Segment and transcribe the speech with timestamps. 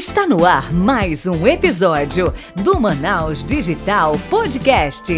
[0.00, 2.32] Está no ar mais um episódio
[2.64, 5.12] do Manaus Digital Podcast.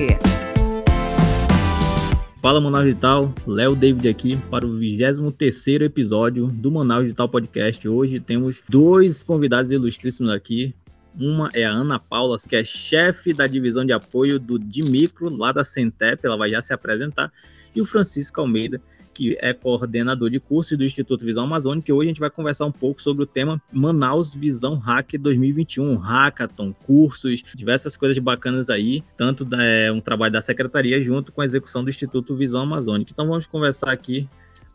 [2.43, 7.89] Fala Manaus Digital, Léo David aqui para o 23 episódio do Manaus Digital Podcast.
[7.89, 10.75] Hoje temos dois convidados ilustríssimos aqui.
[11.17, 15.53] Uma é a Ana Paula, que é chefe da divisão de apoio do Dimicro, lá
[15.53, 17.33] da Centep, ela vai já se apresentar
[17.75, 18.81] e o Francisco Almeida,
[19.13, 22.67] que é coordenador de curso do Instituto Visão Amazônica, e hoje a gente vai conversar
[22.67, 29.03] um pouco sobre o tema Manaus Visão Hack 2021, hackathon, cursos, diversas coisas bacanas aí,
[29.17, 33.11] tanto é, um trabalho da secretaria junto com a execução do Instituto Visão Amazônica.
[33.13, 34.29] Então vamos conversar aqui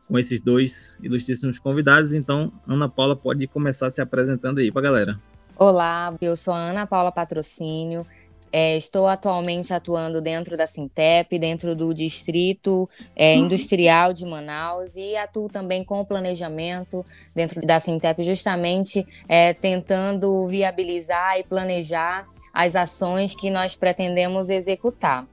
[0.07, 2.13] com esses dois ilustríssimos convidados.
[2.13, 5.20] Então, Ana Paula pode começar se apresentando aí para a galera.
[5.55, 8.05] Olá, eu sou a Ana Paula Patrocínio,
[8.51, 13.45] é, estou atualmente atuando dentro da Sintep, dentro do Distrito é, uhum.
[13.45, 20.48] Industrial de Manaus e atuo também com o planejamento dentro da Sintep, justamente é, tentando
[20.48, 25.26] viabilizar e planejar as ações que nós pretendemos executar.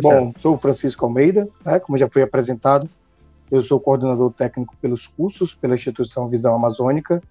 [0.00, 2.88] Bom, sou o Francisco Almeida, né, como já foi apresentado,
[3.50, 7.22] eu sou coordenador técnico pelos cursos pela instituição Visão Amazônica.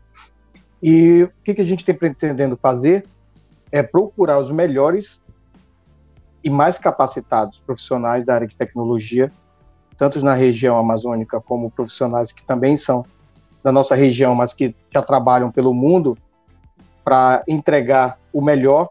[0.81, 3.05] E o que, que a gente tem pretendendo fazer
[3.71, 5.21] é procurar os melhores
[6.43, 9.31] e mais capacitados profissionais da área de tecnologia,
[9.97, 13.05] tanto na região amazônica como profissionais que também são
[13.63, 16.17] da nossa região, mas que já trabalham pelo mundo,
[17.03, 18.89] para entregar o melhor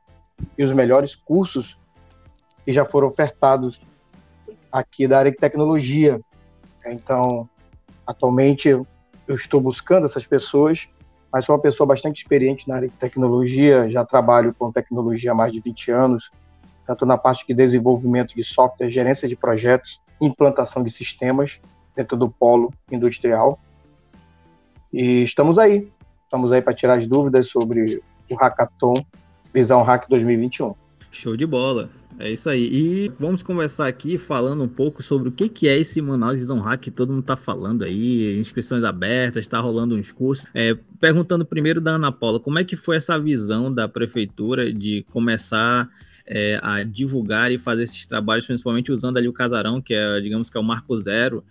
[0.56, 1.78] e os melhores cursos
[2.64, 3.86] que já foram ofertados
[4.72, 6.20] aqui da área de tecnologia.
[6.86, 7.48] Então,
[8.06, 8.86] atualmente eu
[9.28, 10.88] estou buscando essas pessoas
[11.36, 15.34] mas sou uma pessoa bastante experiente na área de tecnologia, já trabalho com tecnologia há
[15.34, 16.30] mais de 20 anos,
[16.86, 21.60] tanto na parte de desenvolvimento de software, gerência de projetos, implantação de sistemas
[21.94, 23.60] dentro do polo industrial.
[24.90, 25.92] E estamos aí,
[26.24, 28.94] estamos aí para tirar as dúvidas sobre o Hackathon
[29.52, 30.74] Visão Hack 2021.
[31.10, 31.90] Show de bola.
[32.18, 32.68] É isso aí.
[32.72, 36.60] E vamos conversar aqui falando um pouco sobre o que, que é esse Manaus Visão
[36.60, 40.46] Hack que todo mundo está falando aí, inscrições abertas, está rolando uns cursos.
[40.54, 45.04] É, perguntando primeiro da Ana Paula, como é que foi essa visão da prefeitura de
[45.10, 45.90] começar
[46.26, 50.48] é, a divulgar e fazer esses trabalhos, principalmente usando ali o casarão, que é, digamos
[50.48, 51.44] que é o marco zero,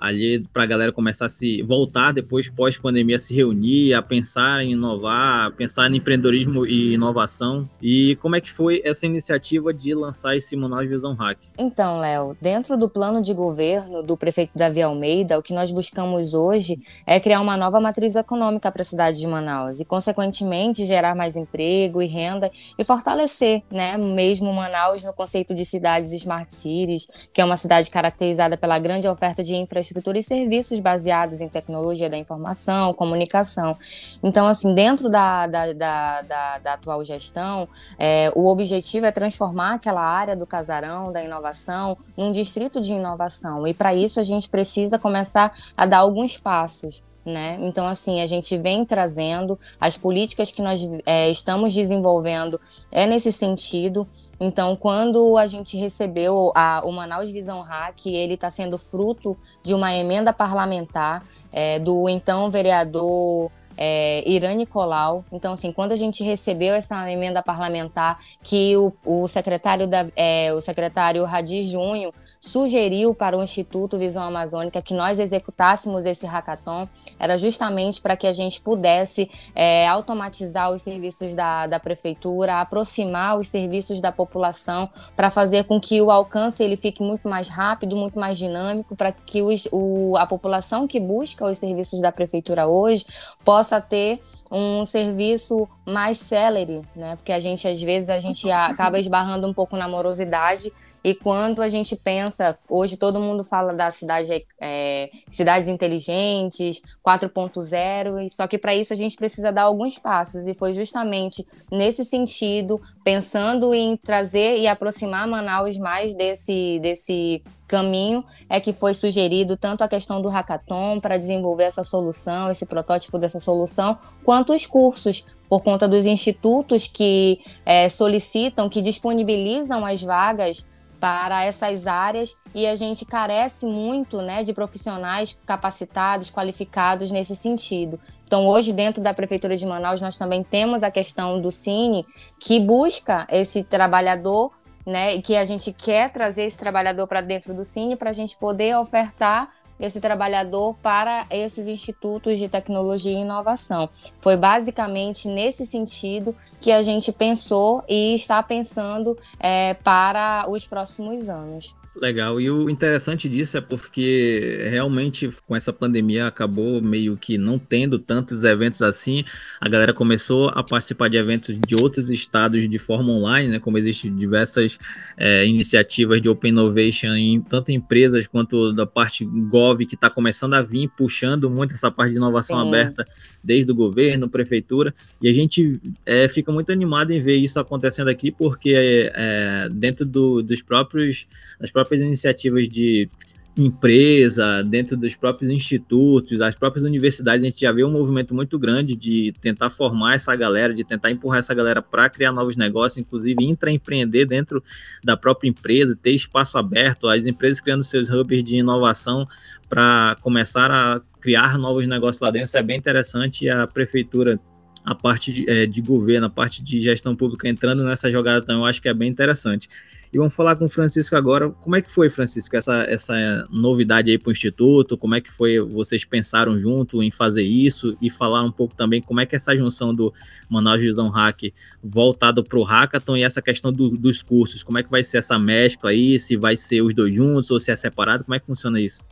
[0.00, 4.72] ali para a galera começar a se voltar depois pós-pandemia se reunir, a pensar em
[4.72, 7.68] inovar, a pensar em empreendedorismo e inovação.
[7.82, 11.38] E como é que foi essa iniciativa de lançar esse Manaus Visão Hack?
[11.58, 16.32] Então, Léo, dentro do plano de governo do prefeito Davi Almeida, o que nós buscamos
[16.32, 21.14] hoje é criar uma nova matriz econômica para a cidade de Manaus e, consequentemente, gerar
[21.14, 27.06] mais emprego e renda e fortalecer, né, mesmo Manaus no conceito de cidades smart cities,
[27.32, 31.48] que é uma cidade caracterizada pela grande oferta de infraestrutura infraestrutura e serviços baseados em
[31.48, 33.76] tecnologia da informação, comunicação.
[34.22, 37.68] Então, assim, dentro da, da, da, da, da atual gestão,
[37.98, 43.66] é, o objetivo é transformar aquela área do casarão, da inovação, num distrito de inovação.
[43.66, 47.02] E para isso a gente precisa começar a dar alguns passos.
[47.24, 47.58] Né?
[47.60, 52.58] Então, assim, a gente vem trazendo as políticas que nós é, estamos desenvolvendo
[52.90, 54.08] é nesse sentido.
[54.40, 59.74] Então, quando a gente recebeu a, o Manaus Visão Hack, ele está sendo fruto de
[59.74, 61.22] uma emenda parlamentar
[61.52, 65.24] é, do então vereador é, Nicolau.
[65.32, 70.52] Então, assim, quando a gente recebeu essa emenda parlamentar que o, o secretário da, é,
[70.52, 76.86] o secretário Radi Junho sugeriu para o Instituto Visão Amazônica que nós executássemos esse hackathon,
[77.18, 83.38] era justamente para que a gente pudesse é, automatizar os serviços da, da prefeitura, aproximar
[83.38, 87.96] os serviços da população, para fazer com que o alcance ele fique muito mais rápido,
[87.96, 92.66] muito mais dinâmico, para que os, o, a população que busca os serviços da prefeitura
[92.66, 93.06] hoje
[93.44, 97.16] possa ter um serviço mais célere, né?
[97.16, 100.72] Porque a gente às vezes a gente acaba esbarrando um pouco na morosidade
[101.02, 108.28] e quando a gente pensa, hoje todo mundo fala da cidade, é, cidades inteligentes, 4.0,
[108.30, 110.46] só que para isso a gente precisa dar alguns passos.
[110.46, 118.24] E foi justamente nesse sentido, pensando em trazer e aproximar Manaus mais desse, desse caminho,
[118.48, 123.16] é que foi sugerido tanto a questão do hackathon para desenvolver essa solução, esse protótipo
[123.16, 130.02] dessa solução, quanto os cursos por conta dos institutos que é, solicitam, que disponibilizam as
[130.02, 130.68] vagas
[131.00, 137.98] para essas áreas e a gente carece muito né, de profissionais capacitados, qualificados nesse sentido.
[138.24, 142.06] Então, hoje, dentro da Prefeitura de Manaus, nós também temos a questão do Cine,
[142.38, 144.52] que busca esse trabalhador,
[144.86, 148.12] né, e que a gente quer trazer esse trabalhador para dentro do Cine para a
[148.12, 153.88] gente poder ofertar esse trabalhador para esses institutos de tecnologia e inovação.
[154.20, 161.28] Foi basicamente nesse sentido que a gente pensou e está pensando é, para os próximos
[161.28, 161.74] anos.
[162.00, 167.58] Legal, e o interessante disso é porque realmente com essa pandemia acabou meio que não
[167.58, 169.22] tendo tantos eventos assim.
[169.60, 173.58] A galera começou a participar de eventos de outros estados de forma online, né?
[173.58, 174.78] Como existem diversas
[175.14, 180.54] é, iniciativas de Open Innovation em tanto empresas quanto da parte Gov que está começando
[180.54, 182.68] a vir puxando muito essa parte de inovação Sim.
[182.68, 183.06] aberta
[183.44, 188.08] desde o governo, prefeitura, e a gente é, fica muito animado em ver isso acontecendo
[188.08, 191.26] aqui, porque é, dentro do, dos próprios
[191.60, 193.08] das próprias iniciativas de
[193.56, 198.58] empresa, dentro dos próprios institutos, as próprias universidades, a gente já vê um movimento muito
[198.58, 202.98] grande de tentar formar essa galera, de tentar empurrar essa galera para criar novos negócios,
[202.98, 204.62] inclusive intraempreender dentro
[205.02, 209.26] da própria empresa, ter espaço aberto, as empresas criando seus hubs de inovação
[209.68, 214.40] para começar a criar novos negócios lá dentro, isso é bem interessante a prefeitura
[214.84, 218.62] a parte de, é, de governo, a parte de gestão pública entrando nessa jogada também,
[218.62, 219.68] eu acho que é bem interessante.
[220.12, 221.50] E vamos falar com o Francisco agora.
[221.50, 223.14] Como é que foi, Francisco, essa, essa
[223.48, 224.98] novidade aí para o Instituto?
[224.98, 227.96] Como é que foi, vocês pensaram junto em fazer isso?
[228.02, 230.12] E falar um pouco também como é que é essa junção do
[230.48, 231.52] Manaus Visão Hack
[231.82, 234.64] voltado para o Hackathon e essa questão do, dos cursos.
[234.64, 236.18] Como é que vai ser essa mescla aí?
[236.18, 238.24] Se vai ser os dois juntos ou se é separado?
[238.24, 239.04] Como é que funciona isso?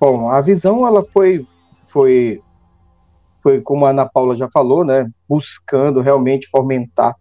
[0.00, 1.46] Bom, a visão ela foi,
[1.84, 2.40] foi,
[3.42, 5.06] foi como a Ana Paula já falou, né?
[5.28, 7.14] Buscando realmente fomentar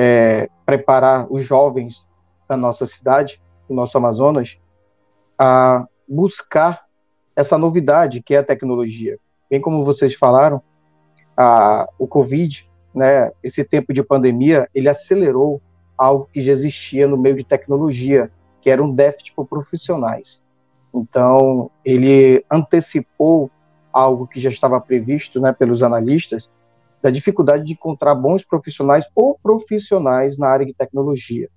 [0.00, 2.06] é, preparar os jovens
[2.48, 4.56] da nossa cidade, do nosso Amazonas,
[5.36, 6.84] a buscar
[7.34, 9.18] essa novidade que é a tecnologia.
[9.50, 10.62] Bem como vocês falaram,
[11.36, 15.60] a, o Covid, né, esse tempo de pandemia, ele acelerou
[15.96, 18.30] algo que já existia no meio de tecnologia,
[18.60, 20.44] que era um déficit por profissionais.
[20.94, 23.50] Então, ele antecipou
[23.92, 26.48] algo que já estava previsto né, pelos analistas,
[27.02, 31.48] da dificuldade de encontrar bons profissionais ou profissionais na área de tecnologia.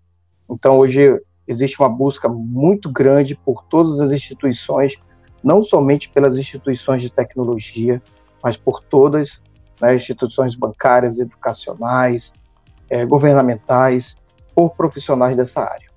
[0.49, 4.97] Então, hoje existe uma busca muito grande por todas as instituições,
[5.43, 8.01] não somente pelas instituições de tecnologia,
[8.43, 9.41] mas por todas,
[9.79, 12.31] né, instituições bancárias, educacionais,
[12.89, 14.15] é, governamentais,
[14.53, 15.89] por profissionais dessa área.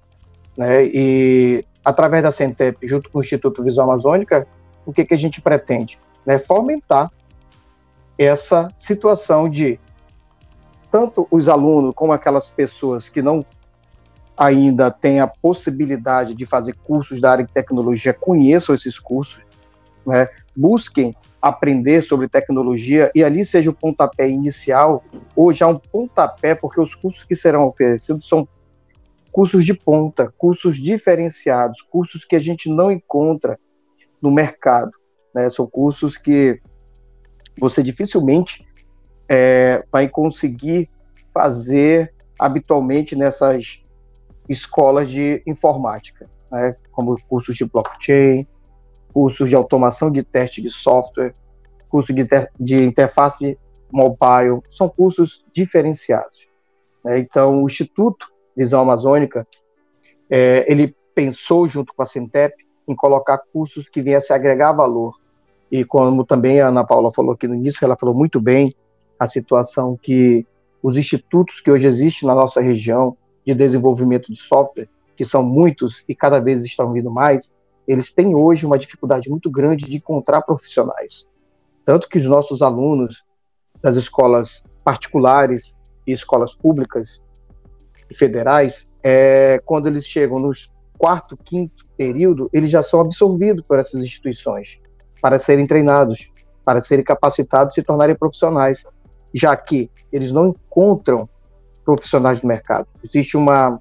[0.56, 0.87] Né?
[0.87, 4.46] E através da Centep, junto com o Instituto Visual Amazônica,
[4.87, 5.99] o que, que a gente pretende?
[6.25, 7.11] Né, fomentar
[8.19, 9.78] essa situação de
[10.90, 13.44] tanto os alunos como aquelas pessoas que não
[14.37, 19.43] ainda têm a possibilidade de fazer cursos da área de tecnologia conheçam esses cursos,
[20.06, 20.28] né?
[20.56, 25.05] busquem aprender sobre tecnologia e ali seja o pontapé inicial
[25.37, 28.49] ou já um pontapé, porque os cursos que serão oferecidos são
[29.31, 33.58] cursos de ponta, cursos diferenciados, cursos que a gente não encontra
[34.22, 34.93] no mercado.
[35.34, 35.50] Né?
[35.50, 36.60] São cursos que
[37.58, 38.64] você dificilmente
[39.28, 40.88] é, vai conseguir
[41.32, 43.80] fazer habitualmente nessas
[44.48, 46.76] escolas de informática, né?
[46.92, 48.46] como cursos de blockchain,
[49.12, 51.32] cursos de automação de teste de software,
[51.88, 52.24] curso de,
[52.58, 53.58] de interface
[53.92, 56.48] mobile, são cursos diferenciados.
[57.04, 57.18] Né?
[57.18, 58.26] Então, o Instituto
[58.56, 59.46] Visão Amazônica,
[60.30, 62.54] é, ele pensou junto com a Centep
[62.86, 65.14] em colocar cursos que viessem agregar valor
[65.70, 68.74] e como também a Ana Paula falou aqui no início, ela falou muito bem
[69.19, 70.46] a situação que
[70.82, 76.05] os institutos que hoje existem na nossa região de desenvolvimento de software, que são muitos
[76.08, 77.55] e cada vez estão vindo mais,
[77.86, 81.29] eles têm hoje uma dificuldade muito grande de encontrar profissionais.
[81.84, 83.22] Tanto que os nossos alunos
[83.82, 87.22] das escolas particulares e escolas públicas
[88.10, 90.53] e federais, é, quando eles chegam no
[90.98, 94.83] quarto, quinto período, eles já são absorvidos por essas instituições
[95.24, 96.31] para serem treinados,
[96.62, 98.84] para serem capacitados e se tornarem profissionais,
[99.32, 101.26] já que eles não encontram
[101.82, 102.86] profissionais no mercado.
[103.02, 103.81] Existe uma,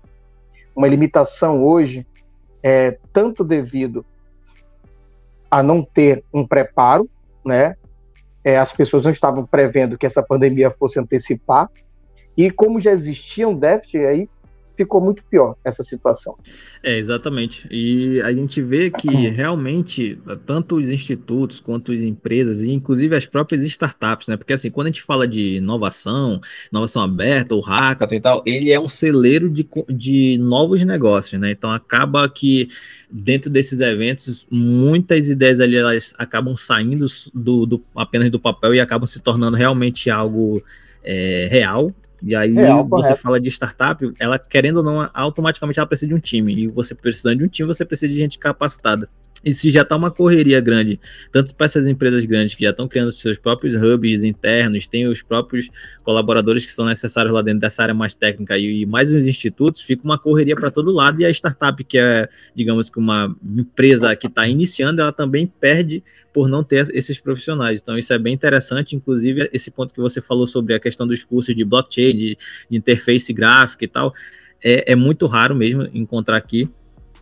[0.73, 2.07] uma limitação hoje,
[2.63, 4.05] é, tanto devido
[5.51, 7.09] a não ter um preparo,
[7.45, 7.75] né?
[8.41, 11.69] É, as pessoas não estavam prevendo que essa pandemia fosse antecipar,
[12.37, 14.29] e como já existia um déficit, aí
[14.75, 16.37] ficou muito pior essa situação.
[16.81, 17.67] É, exatamente.
[17.69, 23.25] E a gente vê que realmente, tanto os institutos quanto as empresas, e inclusive as
[23.25, 24.37] próprias startups, né?
[24.37, 28.71] Porque assim, quando a gente fala de inovação, inovação aberta, o hackathon e tal, ele
[28.71, 31.51] é um celeiro de, de novos negócios, né?
[31.51, 32.67] Então acaba que
[33.09, 38.79] dentro desses eventos, muitas ideias ali elas acabam saindo do, do apenas do papel e
[38.79, 40.63] acabam se tornando realmente algo
[41.03, 41.93] é, real
[42.25, 43.21] e aí é, você correto.
[43.21, 46.55] fala de startup, ela querendo ou não, automaticamente ela precisa de um time.
[46.55, 49.09] E você precisando de um time, você precisa de gente capacitada.
[49.43, 50.99] E se já está uma correria grande,
[51.31, 55.21] tanto para essas empresas grandes que já estão criando seus próprios hubs internos, tem os
[55.21, 55.69] próprios
[56.03, 60.03] colaboradores que são necessários lá dentro dessa área mais técnica e, mais os institutos, fica
[60.03, 64.27] uma correria para todo lado e a startup, que é, digamos que uma empresa que
[64.27, 67.81] está iniciando, ela também perde por não ter esses profissionais.
[67.81, 71.23] Então, isso é bem interessante, inclusive esse ponto que você falou sobre a questão dos
[71.23, 72.37] cursos de blockchain, de,
[72.69, 74.13] de interface gráfica e tal,
[74.63, 76.69] é, é muito raro mesmo encontrar aqui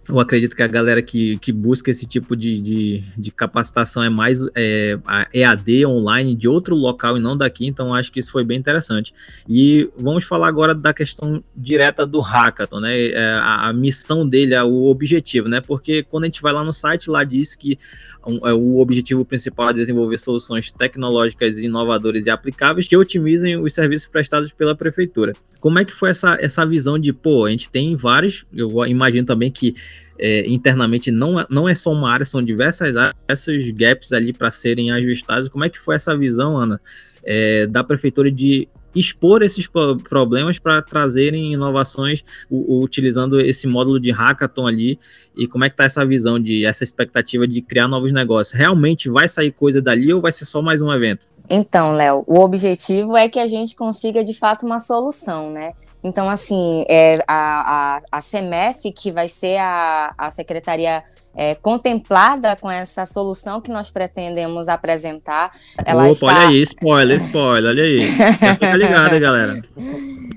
[0.09, 4.09] eu acredito que a galera que, que busca esse tipo de, de, de capacitação é
[4.09, 4.97] mais é,
[5.33, 9.13] EAD online de outro local e não daqui, então acho que isso foi bem interessante.
[9.47, 13.09] E vamos falar agora da questão direta do hackathon, né?
[13.09, 15.61] É, a, a, missão dele, o objetivo, né?
[15.61, 17.77] Porque quando a gente vai lá no site, lá diz que
[18.25, 23.73] um, é, o objetivo principal é desenvolver soluções tecnológicas inovadoras e aplicáveis que otimizem os
[23.73, 25.33] serviços prestados pela prefeitura.
[25.59, 29.25] Como é que foi essa, essa visão de, pô, a gente tem vários, eu imagino
[29.25, 29.75] também que
[30.19, 34.31] é, internamente não, é, não é só uma área, são diversas áreas, esses gaps ali
[34.31, 35.49] para serem ajustados.
[35.49, 36.79] Como é que foi essa visão, Ana,
[37.23, 44.67] é, da prefeitura de expor esses problemas para trazerem inovações utilizando esse módulo de hackathon
[44.67, 44.99] ali.
[45.35, 48.57] E como é que tá essa visão de essa expectativa de criar novos negócios?
[48.57, 51.27] Realmente vai sair coisa dali ou vai ser só mais um evento?
[51.49, 55.73] Então Léo o objetivo é que a gente consiga de fato uma solução né?
[56.03, 61.03] Então assim é a, a, a CEMEF que vai ser a, a secretaria
[61.35, 65.51] é, contemplada com essa solução que nós pretendemos apresentar.
[65.85, 66.25] Ela Opa, está...
[66.27, 67.97] olha aí, spoiler, spoiler, olha aí.
[68.17, 69.61] Já fica ligado, galera.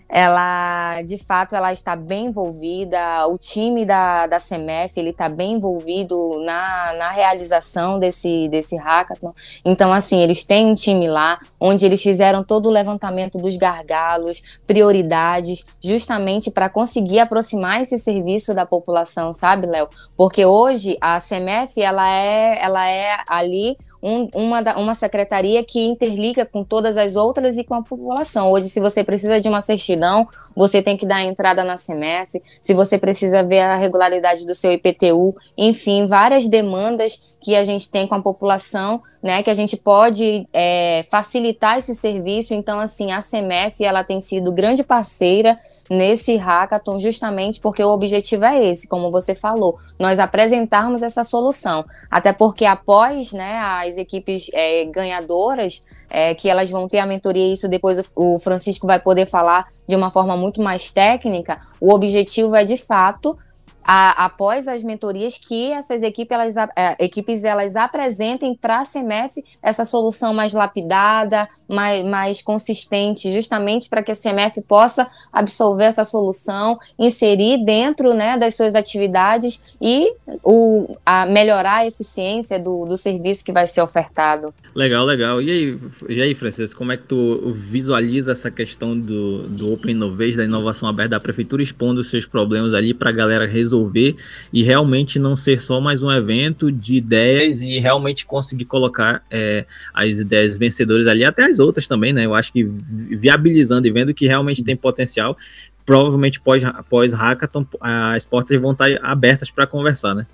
[0.09, 5.55] Ela, de fato, ela está bem envolvida, o time da, da CEMEF, ele está bem
[5.55, 9.33] envolvido na, na realização desse, desse hackathon.
[9.65, 14.41] Então, assim, eles têm um time lá, onde eles fizeram todo o levantamento dos gargalos,
[14.69, 19.89] prioridades, justamente para conseguir aproximar esse serviço da população, sabe, Léo?
[20.17, 26.45] Porque hoje a CEMEF, ela é, ela é ali um, uma, uma secretaria que interliga
[26.45, 28.53] com todas as outras e com a população.
[28.53, 32.75] Hoje, se você precisa de uma certidão, você tem que dar entrada na CEMEF, se
[32.75, 38.07] você precisa ver a regularidade do seu IPTU, enfim, várias demandas que a gente tem
[38.09, 42.55] com a população, né, que a gente pode é, facilitar esse serviço.
[42.55, 45.59] Então, assim, a CEMEF, ela tem sido grande parceira
[45.91, 51.85] nesse hackathon, justamente porque o objetivo é esse, como você falou, nós apresentarmos essa solução.
[52.11, 57.53] Até porque após, né, as equipes é, ganhadoras, é, que elas vão ter a mentoria,
[57.53, 62.57] isso depois o Francisco vai poder falar de uma forma muito mais técnica, o objetivo
[62.57, 63.37] é, de fato,
[63.85, 69.45] a, após as mentorias que essas equipes elas, é, equipes elas apresentem para a CMF
[69.63, 76.05] essa solução mais lapidada, mais, mais consistente, justamente para que a CMF possa absorver essa
[76.05, 82.97] solução, inserir dentro né, das suas atividades e o, a melhorar a eficiência do, do
[82.97, 84.55] serviço que vai ser ofertado.
[84.75, 85.41] Legal, legal.
[85.41, 85.79] E aí,
[86.09, 90.45] e aí, Francisco, como é que tu visualiza essa questão do, do Open Innovation, da
[90.45, 94.17] inovação aberta da prefeitura, expondo os seus problemas ali para a galera resolver?
[94.53, 99.65] e realmente não ser só mais um evento de ideias e realmente conseguir colocar é,
[99.93, 102.25] as ideias vencedoras ali, até as outras também, né?
[102.25, 105.37] Eu acho que viabilizando e vendo que realmente tem potencial,
[105.85, 110.27] provavelmente pós, pós hackathon as portas vão estar abertas para conversar, né?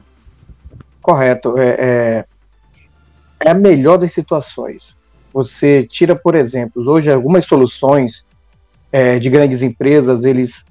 [1.03, 1.57] Correto.
[1.57, 2.25] É, é,
[3.41, 4.97] é a melhor das situações.
[5.33, 8.25] Você tira, por exemplo, hoje algumas soluções
[8.93, 10.65] é, de grandes empresas, eles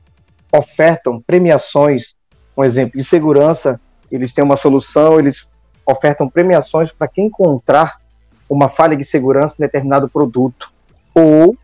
[0.51, 2.17] ofertam premiações
[2.59, 3.79] um exemplo de segurança,
[4.11, 5.47] eles têm uma solução, eles
[5.85, 8.01] ofertam premiações para quem encontrar
[8.49, 10.69] uma falha de segurança em determinado produto,
[11.15, 11.55] ou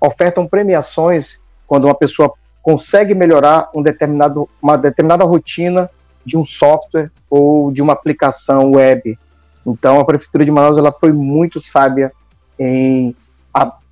[0.00, 2.32] ofertam premiações quando uma pessoa
[2.62, 5.90] consegue melhorar um determinado, uma determinada rotina
[6.24, 9.18] de um software ou de uma aplicação web.
[9.66, 12.12] Então, a Prefeitura de Manaus ela foi muito sábia
[12.58, 13.14] em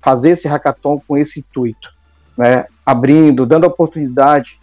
[0.01, 1.93] fazer esse hackathon com esse intuito,
[2.37, 2.65] né?
[2.85, 4.59] abrindo, dando oportunidade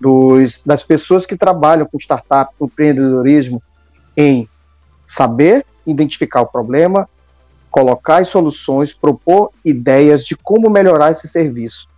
[0.00, 3.62] dos, das pessoas que trabalham com startup, com empreendedorismo,
[4.16, 4.48] em
[5.06, 7.08] saber identificar o problema,
[7.70, 11.88] colocar as soluções, propor ideias de como melhorar esse serviço.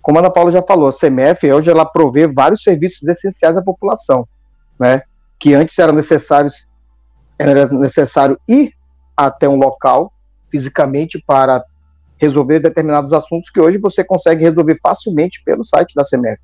[0.00, 3.62] Como a Ana Paula já falou, a CMF hoje ela provê vários serviços essenciais à
[3.62, 4.26] população,
[4.78, 5.02] né?
[5.38, 6.68] Que antes era necessários
[7.38, 8.72] era necessário ir
[9.16, 10.12] até um local
[10.50, 11.64] fisicamente para
[12.18, 16.40] resolver determinados assuntos que hoje você consegue resolver facilmente pelo site da CMF.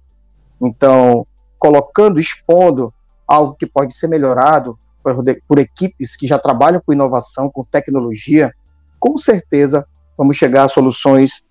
[0.60, 1.26] Então,
[1.58, 2.92] colocando, expondo
[3.26, 5.14] algo que pode ser melhorado por,
[5.46, 8.52] por equipes que já trabalham com inovação, com tecnologia,
[8.98, 11.44] com certeza vamos chegar a soluções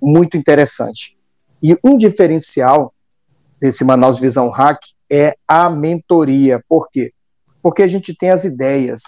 [0.00, 1.14] muito interessantes.
[1.62, 2.92] E um diferencial
[3.60, 4.80] desse Manaus Visão Hack
[5.10, 6.62] é a mentoria.
[6.68, 7.12] Por quê?
[7.62, 9.02] Porque a gente tem as ideias,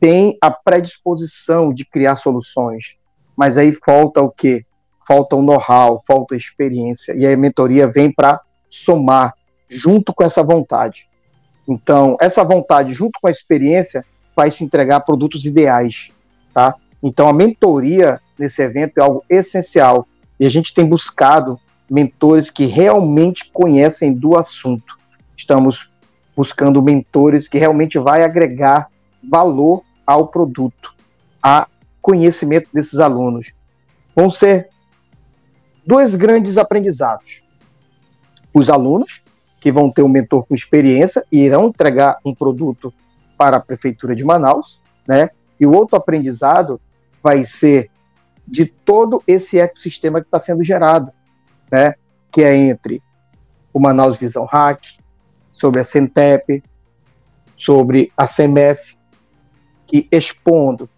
[0.00, 2.96] tem a predisposição de criar soluções,
[3.36, 4.64] mas aí falta o quê?
[5.06, 9.34] Falta o know-how, falta a experiência, e a mentoria vem para somar
[9.68, 11.08] junto com essa vontade.
[11.66, 14.04] Então, essa vontade junto com a experiência
[14.36, 16.10] vai se entregar produtos ideais,
[16.52, 16.74] tá?
[17.02, 20.06] Então, a mentoria nesse evento é algo essencial
[20.38, 24.98] e a gente tem buscado mentores que realmente conhecem do assunto.
[25.36, 25.90] Estamos
[26.36, 28.88] buscando mentores que realmente vai agregar
[29.22, 30.94] valor ao produto,
[31.42, 31.66] a
[32.02, 33.52] conhecimento desses alunos.
[34.14, 34.68] Vão ser
[35.86, 37.42] dois grandes aprendizados.
[38.52, 39.22] Os alunos,
[39.60, 42.92] que vão ter um mentor com experiência e irão entregar um produto
[43.38, 45.30] para a Prefeitura de Manaus, né?
[45.58, 46.80] E o outro aprendizado
[47.22, 47.90] vai ser
[48.46, 51.10] de todo esse ecossistema que está sendo gerado,
[51.70, 51.94] né?
[52.30, 53.02] Que é entre
[53.72, 54.98] o Manaus Visão Hack,
[55.54, 56.62] sobre a Centep,
[57.56, 58.98] sobre a CMF,
[59.86, 60.90] que expondo,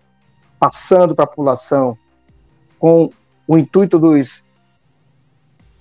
[0.58, 1.96] passando para a população,
[2.78, 3.10] com
[3.46, 4.42] o intuito dos,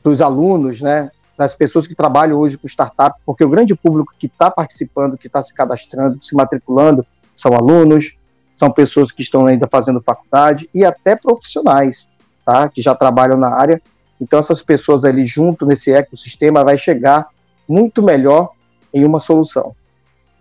[0.04, 4.28] dos alunos, né, das pessoas que trabalham hoje com startups, porque o grande público que
[4.28, 8.18] está participando, que está se cadastrando, se matriculando, são alunos,
[8.58, 12.10] são pessoas que estão ainda fazendo faculdade e até profissionais,
[12.46, 13.82] tá, que já trabalham na área.
[14.20, 17.28] Então essas pessoas ali junto nesse ecossistema vai chegar
[17.68, 18.55] muito melhor
[18.96, 19.76] em uma solução.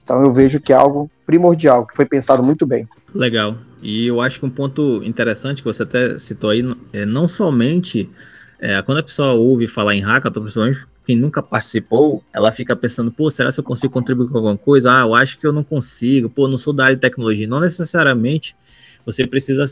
[0.03, 2.89] Então eu vejo que é algo primordial, que foi pensado muito bem.
[3.15, 3.57] Legal.
[3.83, 8.09] E eu acho que um ponto interessante que você até citou aí é não somente
[8.61, 13.11] é, quando a pessoa ouve falar em hackathon, principalmente quem nunca participou, ela fica pensando,
[13.11, 14.91] pô, será que eu consigo contribuir com alguma coisa?
[14.91, 17.47] Ah, eu acho que eu não consigo, pô, não sou da área de tecnologia.
[17.47, 18.57] Não necessariamente
[19.05, 19.65] você precisa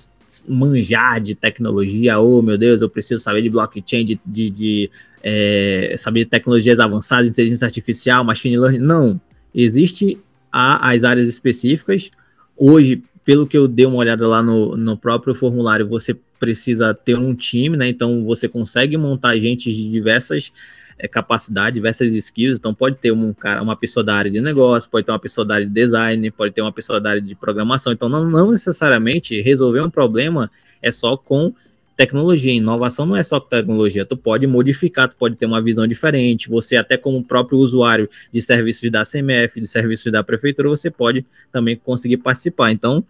[0.46, 4.90] manjar de tecnologia, oh meu Deus, eu preciso saber de blockchain, de, de, de
[5.22, 8.78] é, saber tecnologias avançadas, inteligência artificial, machine learning.
[8.78, 9.20] Não,
[9.54, 10.18] existe
[10.50, 12.10] a, as áreas específicas.
[12.56, 17.16] Hoje, pelo que eu dei uma olhada lá no, no próprio formulário, você precisa ter
[17.16, 17.88] um time, né?
[17.88, 20.52] Então você consegue montar gente de diversas
[20.98, 22.58] é, capacidades, diversas skills.
[22.58, 25.44] Então pode ter um cara, uma pessoa da área de negócio, pode ter uma pessoa
[25.44, 27.92] da área de design, pode ter uma pessoa da área de programação.
[27.92, 30.50] Então não, não necessariamente resolver um problema
[30.82, 31.54] é só com
[31.96, 36.48] tecnologia, inovação não é só tecnologia, tu pode modificar, tu pode ter uma visão diferente,
[36.48, 41.24] você até como próprio usuário de serviços da CMF, de serviços da prefeitura, você pode
[41.50, 42.72] também conseguir participar.
[42.72, 43.04] Então,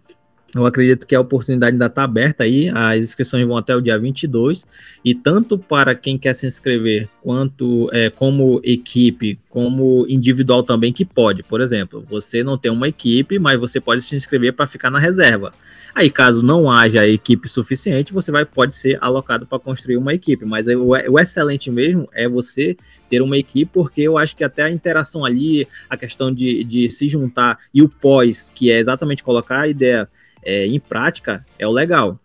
[0.55, 3.97] eu acredito que a oportunidade ainda está aberta aí, as inscrições vão até o dia
[3.97, 4.65] 22,
[5.03, 11.05] e tanto para quem quer se inscrever, quanto é, como equipe, como individual também, que
[11.05, 11.41] pode.
[11.41, 14.99] Por exemplo, você não tem uma equipe, mas você pode se inscrever para ficar na
[14.99, 15.51] reserva.
[15.95, 20.45] Aí, caso não haja equipe suficiente, você vai, pode ser alocado para construir uma equipe.
[20.45, 22.75] Mas o, o excelente mesmo é você
[23.09, 26.89] ter uma equipe, porque eu acho que até a interação ali, a questão de, de
[26.89, 30.09] se juntar e o pós, que é exatamente colocar a ideia
[30.45, 32.19] é, em prática é o legal.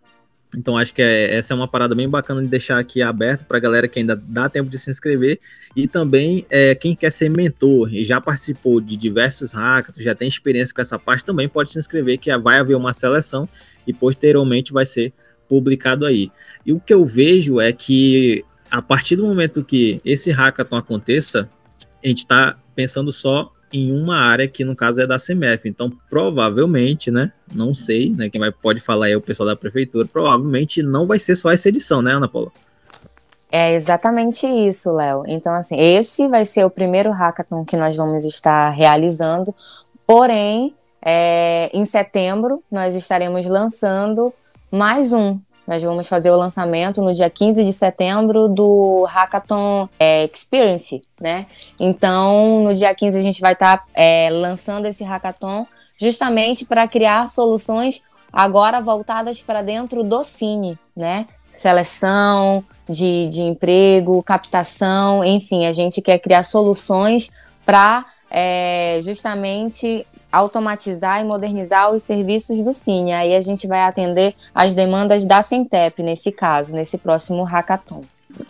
[0.55, 3.57] Então acho que é, essa é uma parada bem bacana de deixar aqui aberto para
[3.57, 5.39] a galera que ainda dá tempo de se inscrever
[5.75, 10.27] e também é, quem quer ser mentor e já participou de diversos hackathons, já tem
[10.27, 13.47] experiência com essa parte, também pode se inscrever que vai haver uma seleção
[13.85, 15.13] e posteriormente vai ser
[15.47, 16.31] publicado aí.
[16.65, 21.49] E o que eu vejo é que a partir do momento que esse hackathon aconteça,
[22.03, 25.67] a gente está pensando só em uma área que no caso é da CMF.
[25.67, 27.31] Então, provavelmente, né?
[27.53, 28.29] Não sei, né?
[28.29, 30.07] Quem vai, pode falar é o pessoal da prefeitura.
[30.07, 32.51] Provavelmente não vai ser só essa edição, né, Ana Paula?
[33.51, 35.23] É exatamente isso, Léo.
[35.27, 39.55] Então, assim, esse vai ser o primeiro hackathon que nós vamos estar realizando.
[40.05, 44.33] Porém, é, em setembro, nós estaremos lançando
[44.71, 50.25] mais um, nós vamos fazer o lançamento no dia 15 de setembro do Hackathon é,
[50.25, 51.45] Experience, né?
[51.79, 56.87] Então, no dia 15 a gente vai estar tá, é, lançando esse hackathon justamente para
[56.87, 58.01] criar soluções
[58.33, 61.27] agora voltadas para dentro do Cine, né?
[61.55, 67.31] Seleção de, de emprego, captação, enfim, a gente quer criar soluções
[67.63, 73.13] para é, justamente automatizar e modernizar os serviços do Cine.
[73.13, 78.03] Aí a gente vai atender as demandas da Centep, nesse caso, nesse próximo hackathon.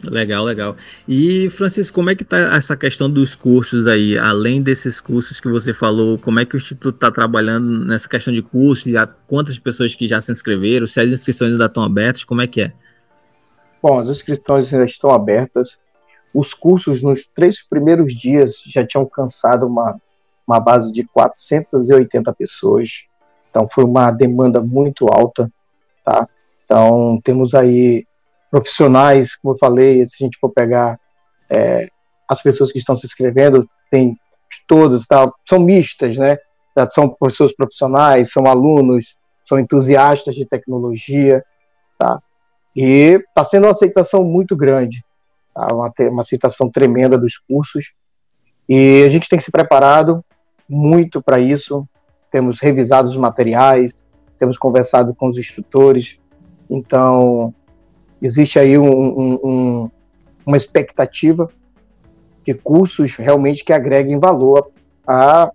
[0.03, 0.75] Legal, legal.
[1.07, 4.17] E, Francisco, como é que está essa questão dos cursos aí?
[4.17, 8.33] Além desses cursos que você falou, como é que o Instituto está trabalhando nessa questão
[8.33, 8.87] de cursos?
[8.87, 10.85] E há quantas pessoas que já se inscreveram?
[10.85, 12.73] Se as inscrições ainda estão abertas, como é que é?
[13.81, 15.77] Bom, as inscrições ainda estão abertas.
[16.33, 19.99] Os cursos nos três primeiros dias já tinham alcançado uma
[20.49, 23.05] uma base de 480 pessoas.
[23.51, 25.51] Então foi uma demanda muito alta,
[26.03, 26.27] tá?
[26.65, 28.05] Então temos aí
[28.49, 30.99] profissionais, como eu falei, se a gente for pegar
[31.47, 31.87] é,
[32.27, 34.17] as pessoas que estão se inscrevendo, tem
[34.67, 35.31] todas, tá?
[35.47, 36.37] São mistas, né?
[36.91, 41.43] são pessoas profissionais, são alunos, são entusiastas de tecnologia,
[41.97, 42.21] tá?
[42.75, 45.03] E está sendo uma aceitação muito grande,
[45.53, 45.67] tá?
[45.73, 47.91] uma, uma aceitação tremenda dos cursos.
[48.67, 50.23] E a gente tem que se preparado
[50.69, 51.87] muito para isso.
[52.31, 53.91] Temos revisado os materiais,
[54.37, 56.19] temos conversado com os instrutores.
[56.69, 57.53] Então,
[58.21, 59.91] existe aí um, um, um,
[60.45, 61.49] uma expectativa
[62.45, 64.71] de cursos realmente que agreguem valor
[65.05, 65.51] à,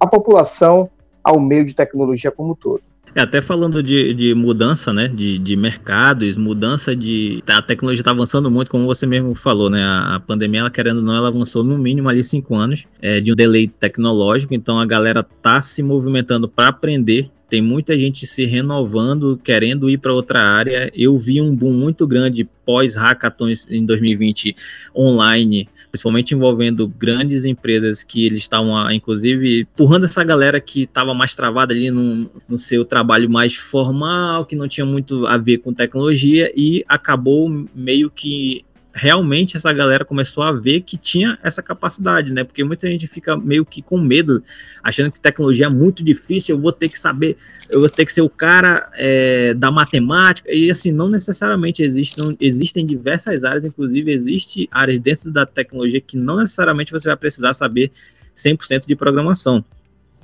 [0.00, 0.90] à população,
[1.22, 2.82] ao meio de tecnologia como um todo.
[3.14, 7.42] É, até falando de, de mudança, né, de, de mercados, mudança de...
[7.46, 10.98] A tecnologia está avançando muito, como você mesmo falou, né, a, a, pandemia, ela querendo
[10.98, 14.78] ou não, ela avançou no mínimo ali cinco anos é, de um delay tecnológico, então
[14.78, 20.10] a galera tá se movimentando para aprender tem muita gente se renovando, querendo ir para
[20.10, 20.90] outra área.
[20.94, 24.56] Eu vi um boom muito grande pós hackathons em 2020
[24.96, 31.34] online, principalmente envolvendo grandes empresas que eles estavam, inclusive, empurrando essa galera que estava mais
[31.34, 35.74] travada ali no, no seu trabalho mais formal, que não tinha muito a ver com
[35.74, 42.32] tecnologia, e acabou meio que realmente essa galera começou a ver que tinha essa capacidade,
[42.32, 42.44] né?
[42.44, 44.42] Porque muita gente fica meio que com medo,
[44.82, 47.36] achando que tecnologia é muito difícil, eu vou ter que saber,
[47.70, 52.36] eu vou ter que ser o cara é, da matemática, e assim, não necessariamente existem,
[52.40, 57.54] existem diversas áreas, inclusive existe áreas dentro da tecnologia que não necessariamente você vai precisar
[57.54, 57.90] saber
[58.36, 59.64] 100% de programação.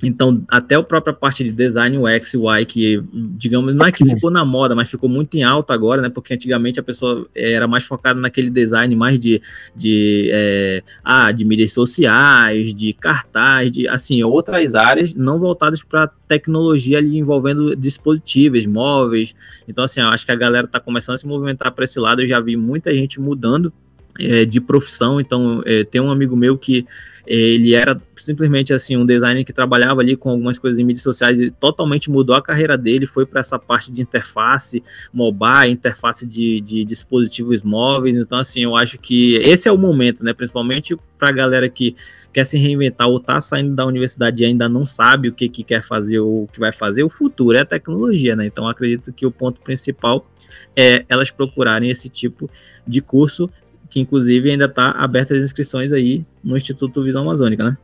[0.01, 4.31] Então, até a própria parte de design UX, UI, que, digamos, não é que ficou
[4.31, 6.09] na moda, mas ficou muito em alta agora, né?
[6.09, 9.41] Porque antigamente a pessoa era mais focada naquele design mais de,
[9.75, 16.07] de, é, ah, de mídias sociais, de cartaz, de, assim, outras áreas não voltadas para
[16.27, 19.35] tecnologia ali envolvendo dispositivos, móveis.
[19.67, 22.21] Então, assim, eu acho que a galera está começando a se movimentar para esse lado.
[22.21, 23.73] Eu já vi muita gente mudando
[24.17, 25.19] é, de profissão.
[25.19, 26.85] Então, é, tem um amigo meu que
[27.29, 31.39] ele era simplesmente assim um designer que trabalhava ali com algumas coisas em mídias sociais
[31.39, 34.81] e totalmente mudou a carreira dele, foi para essa parte de interface
[35.13, 38.15] mobile, interface de, de, dispositivos móveis.
[38.15, 40.33] Então, assim, eu acho que esse é o momento, né?
[40.33, 41.95] Principalmente para a galera que
[42.33, 45.63] quer se reinventar ou está saindo da universidade e ainda não sabe o que, que
[45.63, 48.47] quer fazer ou o que vai fazer, o futuro é a tecnologia, né?
[48.47, 50.27] Então, acredito que o ponto principal
[50.75, 52.49] é elas procurarem esse tipo
[52.87, 53.47] de curso
[53.89, 57.77] que inclusive ainda está aberta as inscrições aí no Instituto Visão Amazônica, né?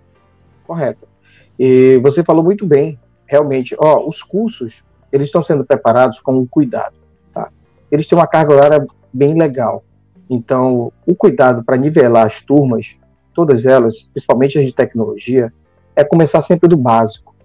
[0.65, 1.07] Correto.
[1.57, 3.75] E você falou muito bem, realmente.
[3.79, 6.97] Ó, os cursos, eles estão sendo preparados com cuidado,
[7.33, 7.49] tá?
[7.91, 9.83] Eles têm uma carga horária bem legal.
[10.29, 12.95] Então, o cuidado para nivelar as turmas,
[13.33, 15.51] todas elas, principalmente as de tecnologia,
[15.95, 17.35] é começar sempre do básico.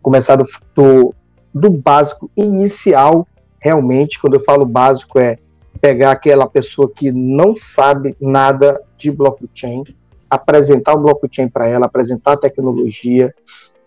[0.00, 1.14] Começar do, do,
[1.54, 3.26] do básico inicial,
[3.60, 5.38] realmente, quando eu falo básico, é
[5.80, 9.84] pegar aquela pessoa que não sabe nada de blockchain,
[10.30, 13.34] apresentar o blockchain para ela, apresentar a tecnologia,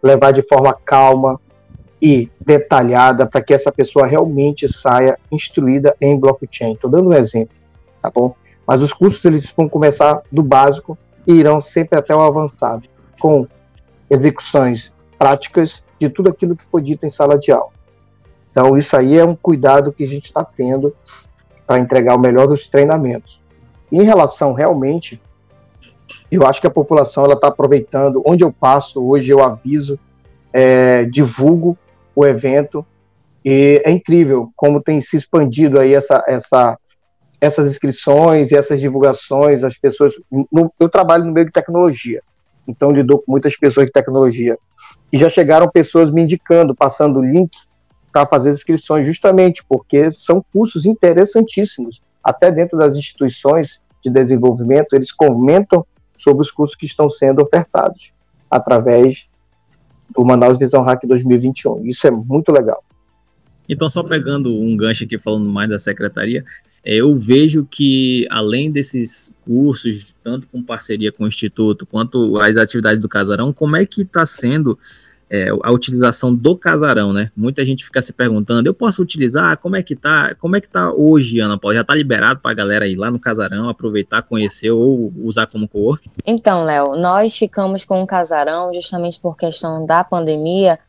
[0.01, 1.39] levar de forma calma
[2.01, 6.73] e detalhada para que essa pessoa realmente saia instruída em blockchain.
[6.73, 7.55] Estou dando um exemplo,
[8.01, 8.35] tá bom?
[8.67, 12.87] Mas os cursos eles vão começar do básico e irão sempre até o avançado,
[13.19, 13.47] com
[14.09, 17.71] execuções práticas de tudo aquilo que foi dito em sala de aula.
[18.51, 20.95] Então, isso aí é um cuidado que a gente está tendo
[21.65, 23.41] para entregar o melhor dos treinamentos.
[23.91, 25.21] Em relação realmente,
[26.31, 28.21] eu acho que a população ela está aproveitando.
[28.25, 29.99] Onde eu passo hoje eu aviso,
[30.51, 31.77] é, divulgo
[32.15, 32.85] o evento
[33.43, 36.77] e é incrível como tem se expandido aí essa, essa,
[37.39, 39.63] essas inscrições e essas divulgações.
[39.63, 42.21] As pessoas, no, eu trabalho no meio de tecnologia,
[42.67, 44.57] então lido com muitas pessoas de tecnologia
[45.11, 47.55] e já chegaram pessoas me indicando, passando link
[48.15, 52.01] para fazer as inscrições, justamente porque são cursos interessantíssimos.
[52.23, 55.85] Até dentro das instituições de desenvolvimento, eles comentam
[56.17, 58.13] sobre os cursos que estão sendo ofertados
[58.49, 59.27] através
[60.15, 61.85] do Manaus Visão Hack 2021.
[61.85, 62.81] Isso é muito legal.
[63.67, 66.45] Então, só pegando um gancho aqui, falando mais da secretaria,
[66.85, 72.55] é, eu vejo que, além desses cursos, tanto com parceria com o Instituto, quanto as
[72.55, 74.79] atividades do Casarão, como é que está sendo
[75.29, 77.31] é, a utilização do casarão, né?
[77.35, 79.57] Muita gente fica se perguntando, eu posso utilizar?
[79.57, 80.35] Como é que tá?
[80.35, 81.77] Como é que tá hoje, Ana Paula?
[81.77, 85.67] Já tá liberado para a galera ir lá no casarão, aproveitar, conhecer ou usar como
[85.67, 86.09] co-work?
[86.25, 90.79] Então, Léo, nós ficamos com o casarão justamente por questão da pandemia,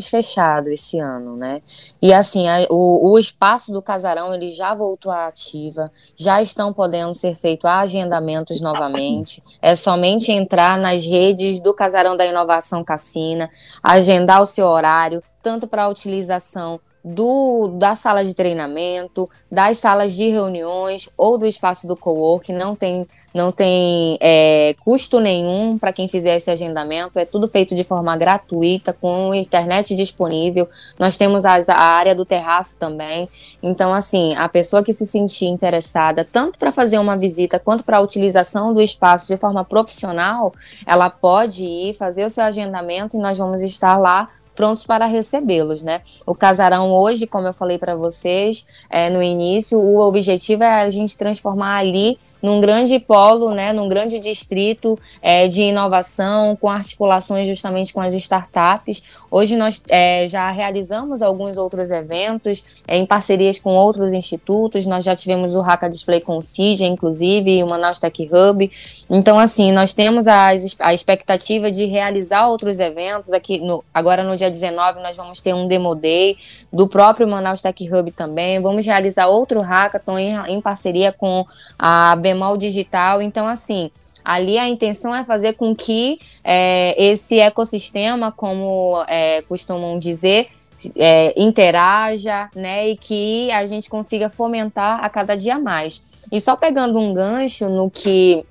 [0.00, 1.60] fechado esse ano, né?
[2.00, 6.72] E assim, a, o, o espaço do casarão ele já voltou à ativa, já estão
[6.72, 9.42] podendo ser feitos agendamentos novamente.
[9.60, 13.50] É somente entrar nas redes do Casarão da Inovação Cassina,
[13.82, 20.14] agendar o seu horário, tanto para a utilização do, da sala de treinamento, das salas
[20.14, 25.92] de reuniões ou do espaço do co-work, não tem não tem é, custo nenhum para
[25.92, 30.68] quem fizer esse agendamento, é tudo feito de forma gratuita, com internet disponível.
[30.98, 33.28] Nós temos a área do terraço também.
[33.62, 37.98] Então, assim, a pessoa que se sentir interessada, tanto para fazer uma visita quanto para
[37.98, 40.52] a utilização do espaço de forma profissional,
[40.86, 45.82] ela pode ir fazer o seu agendamento e nós vamos estar lá prontos para recebê-los,
[45.82, 46.00] né?
[46.26, 50.90] O casarão hoje, como eu falei para vocês é, no início, o objetivo é a
[50.90, 57.46] gente transformar ali num grande polo, né, num grande distrito é, de inovação, com articulações
[57.46, 59.02] justamente com as startups.
[59.30, 64.86] Hoje nós é, já realizamos alguns outros eventos é, em parcerias com outros institutos.
[64.86, 68.70] Nós já tivemos o Hacka Display com o CIG, inclusive, e o Manaus Tech Hub.
[69.08, 70.48] Então, assim, nós temos a,
[70.80, 73.32] a expectativa de realizar outros eventos.
[73.32, 76.36] Aqui no, agora no dia 19 nós vamos ter um Demo Day
[76.72, 78.60] do próprio Manaus Tech Hub também.
[78.60, 81.46] Vamos realizar outro hackathon em, em parceria com
[81.78, 83.22] a Bemol Digital.
[83.22, 83.90] Então, assim,
[84.24, 90.48] ali a intenção é fazer com que é, esse ecossistema, como é, costumam dizer,
[90.96, 96.26] é, interaja, né, e que a gente consiga fomentar a cada dia mais.
[96.32, 98.44] E só pegando um gancho no que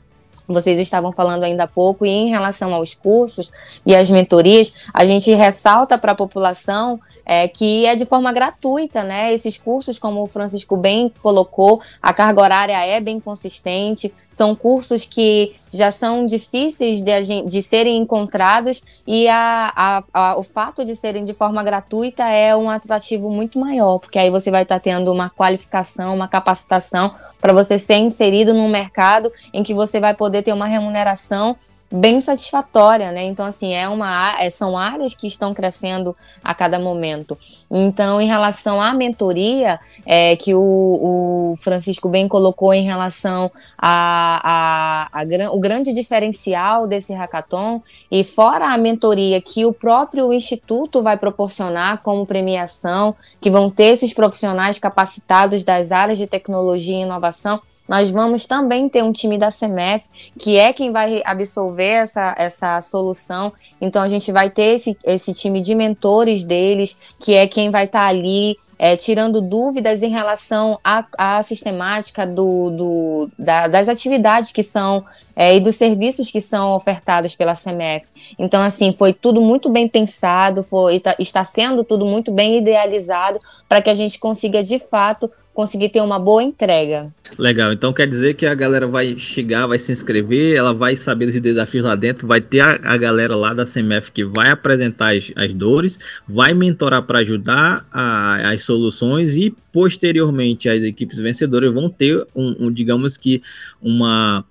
[0.51, 3.51] vocês estavam falando ainda há pouco, e em relação aos cursos
[3.85, 9.03] e às mentorias, a gente ressalta para a população é, que é de forma gratuita,
[9.03, 9.33] né?
[9.33, 15.05] Esses cursos, como o Francisco bem colocou, a carga horária é bem consistente, são cursos
[15.05, 20.95] que já são difíceis de, de serem encontrados e a, a, a, o fato de
[20.95, 24.79] serem de forma gratuita é um atrativo muito maior, porque aí você vai estar tá
[24.79, 30.13] tendo uma qualificação, uma capacitação para você ser inserido num mercado em que você vai
[30.13, 31.55] poder ter uma remuneração
[31.91, 33.23] bem satisfatória, né?
[33.23, 37.37] Então, assim, é uma, é, são áreas que estão crescendo a cada momento.
[37.69, 45.09] Então, em relação à mentoria, é, que o, o Francisco bem colocou em relação a,
[45.11, 51.17] a, o grande diferencial desse hackathon, e fora a mentoria que o próprio Instituto vai
[51.17, 57.59] proporcionar como premiação, que vão ter esses profissionais capacitados das áreas de tecnologia e inovação,
[57.87, 62.81] nós vamos também ter um time da CEMEF, que é quem vai desenvolver essa, essa
[62.81, 63.53] solução.
[63.79, 67.85] Então a gente vai ter esse, esse time de mentores deles, que é quem vai
[67.85, 73.87] estar tá ali é, tirando dúvidas em relação à, à sistemática do, do da, das
[73.87, 78.07] atividades que são é, e dos serviços que são ofertados pela CMF.
[78.37, 83.39] Então, assim, foi tudo muito bem pensado, foi, tá, está sendo tudo muito bem idealizado
[83.67, 87.11] para que a gente consiga, de fato, conseguir ter uma boa entrega.
[87.37, 91.27] Legal, então quer dizer que a galera vai chegar, vai se inscrever, ela vai saber
[91.27, 95.15] dos desafios lá dentro, vai ter a, a galera lá da CMF que vai apresentar
[95.15, 101.73] as, as dores, vai mentorar para ajudar a, as soluções e posteriormente as equipes vencedoras
[101.73, 103.41] vão ter um, um digamos que
[103.81, 104.45] uma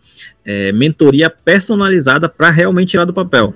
[0.44, 3.54] é, mentoria personalizada para realmente tirar do papel.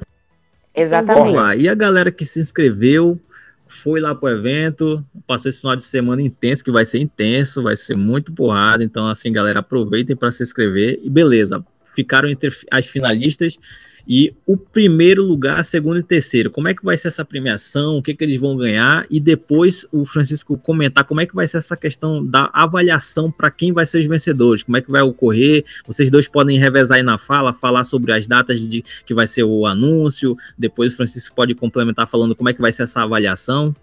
[0.74, 1.60] Exatamente.
[1.60, 3.20] e a galera que se inscreveu,
[3.66, 7.74] foi lá pro evento, passou esse final de semana intenso, que vai ser intenso, vai
[7.74, 8.84] ser muito porrada.
[8.84, 11.64] Então, assim, galera, aproveitem para se inscrever e beleza.
[11.94, 13.58] Ficaram entre as finalistas
[14.06, 17.96] e o primeiro lugar, segundo e terceiro, como é que vai ser essa premiação?
[17.96, 19.06] O que, que eles vão ganhar?
[19.10, 23.50] E depois o Francisco comentar como é que vai ser essa questão da avaliação para
[23.50, 25.64] quem vai ser os vencedores, como é que vai ocorrer.
[25.86, 29.44] Vocês dois podem revezar aí na fala, falar sobre as datas de que vai ser
[29.44, 30.36] o anúncio.
[30.58, 33.74] Depois o Francisco pode complementar falando como é que vai ser essa avaliação.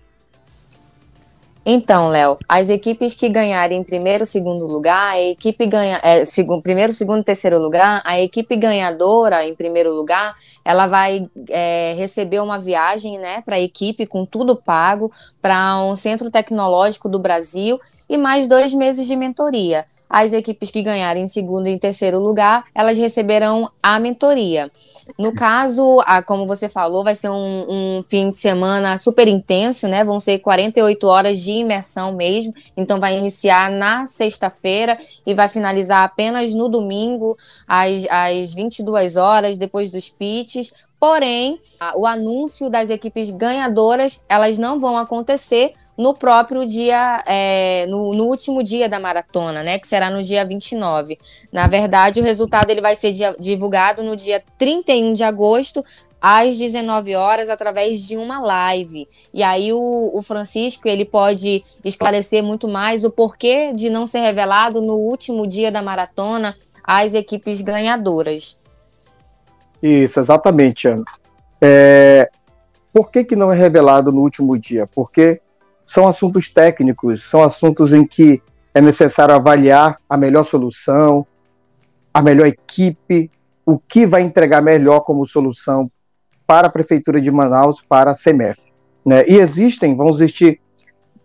[1.64, 6.92] Então, Léo, as equipes que ganharem primeiro, segundo lugar, a equipe ganha é, segundo, primeiro,
[6.92, 13.20] segundo, terceiro lugar, a equipe ganhadora em primeiro lugar, ela vai é, receber uma viagem,
[13.20, 18.48] né, para a equipe com tudo pago para um centro tecnológico do Brasil e mais
[18.48, 19.86] dois meses de mentoria.
[20.14, 24.70] As equipes que ganharem em segundo e terceiro lugar, elas receberão a mentoria.
[25.18, 29.88] No caso, a, como você falou, vai ser um, um, fim de semana super intenso,
[29.88, 30.04] né?
[30.04, 32.54] Vão ser 48 horas de imersão mesmo.
[32.76, 39.58] Então, vai iniciar na sexta-feira e vai finalizar apenas no domingo, às, às 22 horas,
[39.58, 40.74] depois dos pitches.
[41.00, 41.60] Porém,
[41.96, 48.26] o anúncio das equipes ganhadoras, elas não vão acontecer no próprio dia, é, no, no,
[48.26, 51.20] último dia da maratona, né, que será no dia 29.
[51.52, 55.86] Na verdade, o resultado ele vai ser dia, divulgado no dia 31 de agosto,
[56.20, 59.08] às 19 horas, através de uma live.
[59.32, 64.22] E aí o, o Francisco ele pode esclarecer muito mais o porquê de não ser
[64.22, 68.60] revelado no último dia da maratona as equipes ganhadoras.
[69.84, 71.06] Isso, exatamente, Ana.
[71.62, 72.28] É,
[72.92, 74.88] por que, que não é revelado no último dia?
[74.88, 75.40] Porque
[75.86, 78.42] são assuntos técnicos, são assuntos em que
[78.74, 81.26] é necessário avaliar a melhor solução,
[82.14, 83.30] a melhor equipe,
[83.66, 85.92] o que vai entregar melhor como solução
[86.48, 88.60] para a Prefeitura de Manaus, para a CEMEF.
[89.06, 89.24] Né?
[89.28, 90.60] E existem, vão existir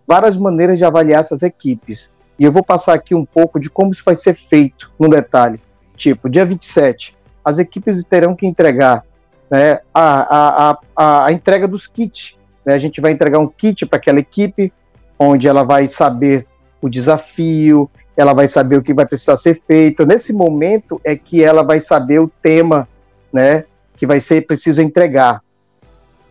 [0.07, 2.11] várias maneiras de avaliar essas equipes.
[2.39, 5.61] E eu vou passar aqui um pouco de como isso vai ser feito no detalhe.
[5.97, 9.05] Tipo, dia 27, as equipes terão que entregar
[9.51, 12.36] né, a, a, a, a entrega dos kits.
[12.67, 12.75] Né?
[12.75, 14.73] A gente vai entregar um kit para aquela equipe,
[15.17, 16.47] onde ela vai saber
[16.83, 20.05] o desafio, ela vai saber o que vai precisar ser feito.
[20.05, 22.89] Nesse momento é que ela vai saber o tema,
[23.33, 23.65] né,
[23.97, 25.43] que vai ser preciso entregar.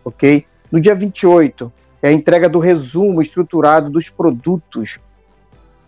[0.04, 0.44] OK?
[0.70, 1.72] No dia 28
[2.02, 5.00] é a entrega do resumo estruturado dos produtos,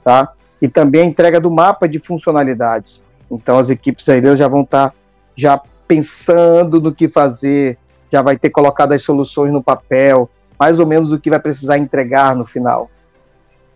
[0.03, 0.33] tá?
[0.61, 3.05] E também a entrega do mapa de funcionalidades.
[3.31, 4.97] Então as equipes aí já vão estar tá
[5.37, 7.79] já pensando no que fazer,
[8.11, 11.79] já vai ter colocado as soluções no papel, mais ou menos o que vai precisar
[11.79, 12.91] entregar no final.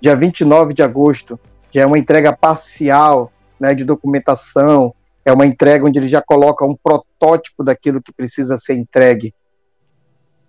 [0.01, 1.39] Dia 29 de agosto,
[1.71, 6.65] já é uma entrega parcial né, de documentação, é uma entrega onde ele já coloca
[6.65, 9.33] um protótipo daquilo que precisa ser entregue.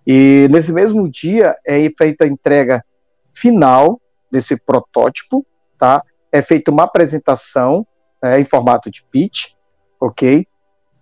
[0.06, 2.84] E nesse mesmo dia é feita a entrega
[3.32, 5.46] final desse protótipo,
[5.78, 6.02] tá?
[6.32, 7.86] É feita uma apresentação
[8.22, 9.52] é, em formato de pitch,
[10.00, 10.46] ok?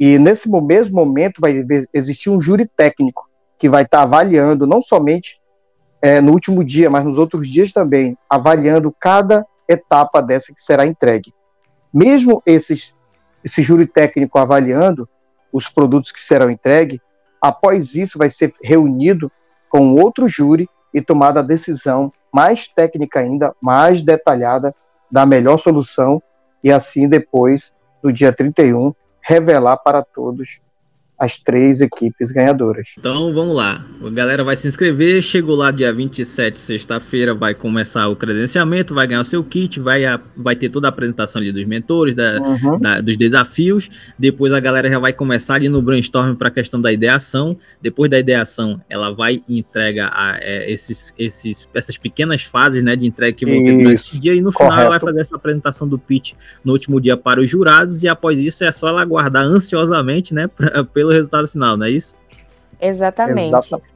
[0.04, 4.82] E nesse mesmo momento vai existir um júri técnico que vai estar tá avaliando, não
[4.82, 5.40] somente
[6.00, 10.84] é, no último dia, mas nos outros dias também, avaliando cada etapa dessa que será
[10.84, 11.32] entregue.
[11.94, 12.96] Mesmo esses,
[13.44, 15.08] esse júri técnico avaliando
[15.52, 16.98] os produtos que serão entregues,
[17.40, 19.30] após isso vai ser reunido
[19.70, 24.74] com outro júri e tomada a decisão mais técnica ainda, mais detalhada
[25.08, 26.20] da melhor solução
[26.64, 30.61] e assim depois, no dia 31, revelar para todos
[31.22, 32.94] as três equipes ganhadoras.
[32.98, 38.08] Então vamos lá, a galera vai se inscrever, chegou lá dia 27, sexta-feira, vai começar
[38.08, 41.52] o credenciamento, vai ganhar o seu kit, vai, a, vai ter toda a apresentação ali
[41.52, 42.80] dos mentores, da, uhum.
[42.80, 46.80] da, dos desafios, depois a galera já vai começar ali no brainstorm para a questão
[46.80, 52.42] da ideação, depois da ideação ela vai e entrega a, é, esses, esses, essas pequenas
[52.42, 54.98] fases né, de entrega que vão ter durante esse dia, e no final ela vai
[54.98, 56.32] fazer essa apresentação do pitch
[56.64, 60.48] no último dia para os jurados, e após isso é só ela aguardar ansiosamente né,
[60.48, 60.82] pra,
[61.12, 62.16] pelo resultado final, não é isso?
[62.81, 63.48] Exatamente.
[63.48, 63.92] Exatamente.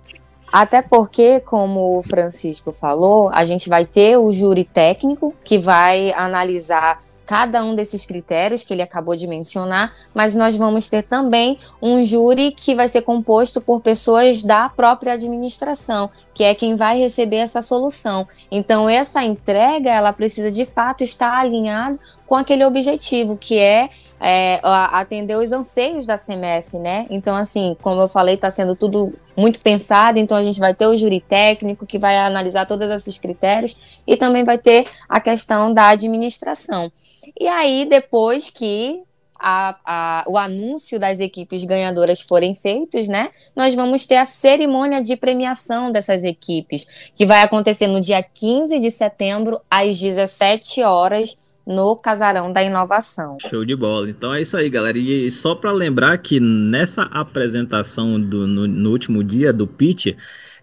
[0.52, 6.12] Até porque, como o Francisco falou, a gente vai ter o júri técnico que vai
[6.12, 11.59] analisar cada um desses critérios que ele acabou de mencionar, mas nós vamos ter também
[11.83, 16.96] um júri que vai ser composto por pessoas da própria administração, que é quem vai
[16.96, 18.29] receber essa solução.
[18.48, 24.61] Então, essa entrega, ela precisa de fato estar alinhada com aquele objetivo, que é é,
[24.62, 27.07] atender os anseios da CMF, né?
[27.11, 30.87] Então, assim, como eu falei, está sendo tudo muito pensado, então a gente vai ter
[30.87, 35.72] o júri técnico que vai analisar todos esses critérios e também vai ter a questão
[35.72, 36.90] da administração.
[37.38, 39.02] E aí, depois que
[39.38, 43.31] a, a, o anúncio das equipes ganhadoras forem feitos, né?
[43.55, 48.79] Nós vamos ter a cerimônia de premiação dessas equipes, que vai acontecer no dia 15
[48.81, 53.37] de setembro, às 17 horas, no Casarão da Inovação.
[53.40, 54.09] Show de bola.
[54.09, 54.96] Então é isso aí, galera.
[54.96, 60.14] E só para lembrar que nessa apresentação do, no, no, último dia do pitch,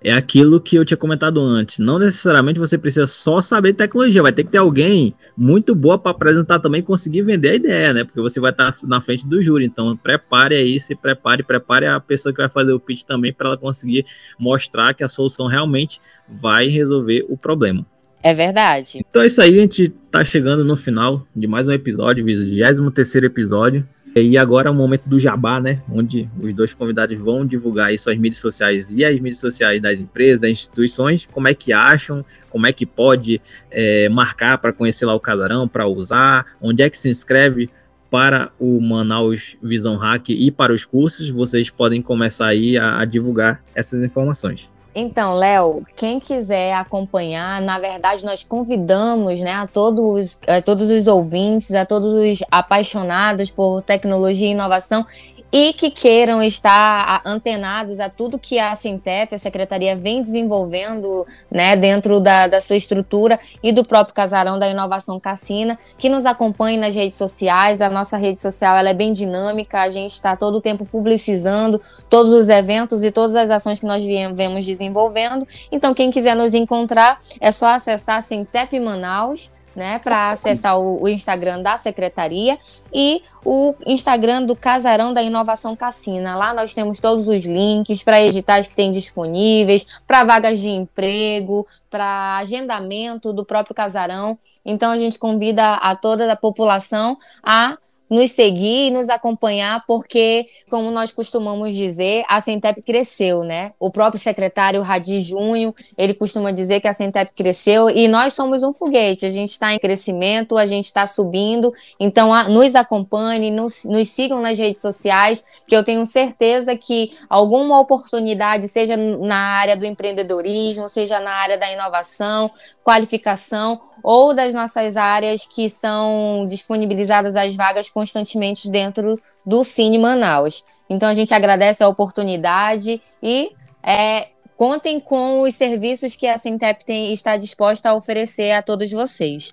[0.02, 1.80] é aquilo que eu tinha comentado antes.
[1.80, 6.12] Não necessariamente você precisa só saber tecnologia, vai ter que ter alguém muito boa para
[6.12, 8.04] apresentar também e conseguir vender a ideia, né?
[8.04, 9.66] Porque você vai estar na frente do júri.
[9.66, 13.48] Então prepare aí, se prepare, prepare a pessoa que vai fazer o pitch também para
[13.48, 14.06] ela conseguir
[14.38, 17.86] mostrar que a solução realmente vai resolver o problema.
[18.24, 19.04] É verdade.
[19.08, 23.16] Então é isso aí, a gente tá chegando no final de mais um episódio, 23
[23.16, 23.86] episódio.
[24.16, 25.82] E agora é o momento do jabá, né?
[25.92, 30.00] Onde os dois convidados vão divulgar aí suas mídias sociais e as mídias sociais das
[30.00, 35.06] empresas, das instituições, como é que acham, como é que pode é, marcar para conhecer
[35.06, 37.70] lá o casarão, para usar, onde é que se inscreve
[38.10, 43.06] para o Manaus Visão Hack e para os cursos, vocês podem começar aí a, a
[43.06, 44.70] divulgar essas informações.
[44.96, 51.08] Então, Léo, quem quiser acompanhar, na verdade, nós convidamos né, a, todos, a todos os
[51.08, 55.06] ouvintes, a todos os apaixonados por tecnologia e inovação
[55.54, 61.76] e que queiram estar antenados a tudo que a Sintef, a Secretaria, vem desenvolvendo né,
[61.76, 66.76] dentro da, da sua estrutura e do próprio casarão da inovação Cassina, que nos acompanhe
[66.76, 67.82] nas redes sociais.
[67.82, 71.80] A nossa rede social ela é bem dinâmica, a gente está todo o tempo publicizando
[72.10, 75.48] todos os eventos e todas as ações que nós viemos desenvolvendo.
[75.72, 81.08] Então, quem quiser nos encontrar, é só acessar Sintep Manaus né, para acessar o, o,
[81.10, 82.58] Instagram da secretaria
[82.94, 86.36] e o Instagram do Casarão da Inovação Cassina.
[86.36, 91.68] Lá nós temos todos os links para editais que tem disponíveis, para vagas de emprego,
[91.90, 94.38] para agendamento do próprio casarão.
[94.64, 97.78] Então a gente convida a toda a população a
[98.10, 103.72] nos seguir e nos acompanhar, porque, como nós costumamos dizer, a Centep cresceu, né?
[103.80, 108.64] O próprio secretário Radi Junho, ele costuma dizer que a Centep cresceu e nós somos
[108.64, 113.50] um foguete, a gente está em crescimento, a gente está subindo, então a, nos acompanhe,
[113.50, 119.38] nos, nos sigam nas redes sociais, que eu tenho certeza que alguma oportunidade, seja na
[119.38, 122.52] área do empreendedorismo, seja na área da inovação,
[122.84, 130.66] qualificação, ou das nossas áreas que são disponibilizadas as vagas constantemente dentro do Cine Manaus.
[130.90, 136.86] Então a gente agradece a oportunidade e é, contem com os serviços que a Sintep
[136.86, 139.52] tem, está disposta a oferecer a todos vocês.